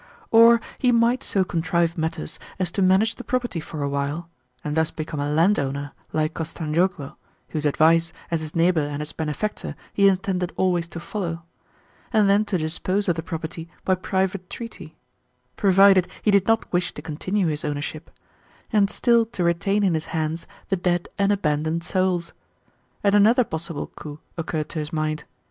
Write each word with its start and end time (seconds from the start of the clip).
Or 0.31 0.59
he 0.79 0.91
might 0.91 1.21
so 1.21 1.43
contrive 1.43 1.95
matters 1.95 2.39
as 2.57 2.71
to 2.71 2.81
manage 2.81 3.13
the 3.13 3.23
property 3.23 3.59
for 3.59 3.83
a 3.83 3.87
while 3.87 4.29
(and 4.63 4.75
thus 4.75 4.89
become 4.89 5.19
a 5.19 5.29
landowner 5.29 5.91
like 6.11 6.33
Kostanzhoglo, 6.33 7.17
whose 7.49 7.67
advice, 7.67 8.11
as 8.31 8.39
his 8.41 8.55
neighbour 8.55 8.81
and 8.81 8.99
his 9.01 9.11
benefactor, 9.11 9.75
he 9.93 10.07
intended 10.07 10.53
always 10.55 10.87
to 10.87 10.99
follow), 10.99 11.43
and 12.11 12.27
then 12.27 12.45
to 12.45 12.57
dispose 12.57 13.07
of 13.09 13.15
the 13.15 13.21
property 13.21 13.69
by 13.85 13.93
private 13.93 14.49
treaty 14.49 14.97
(provided 15.55 16.07
he 16.23 16.31
did 16.31 16.47
not 16.47 16.73
wish 16.73 16.91
to 16.95 17.03
continue 17.03 17.45
his 17.45 17.63
ownership), 17.63 18.09
and 18.73 18.89
still 18.89 19.23
to 19.27 19.43
retain 19.43 19.83
in 19.83 19.93
his 19.93 20.05
hands 20.05 20.47
the 20.69 20.75
dead 20.77 21.09
and 21.19 21.31
abandoned 21.31 21.83
souls. 21.83 22.33
And 23.03 23.13
another 23.13 23.43
possible 23.43 23.85
coup 23.85 24.19
occurred 24.35 24.69
to 24.69 24.79
his 24.79 24.91
mind. 24.91 25.25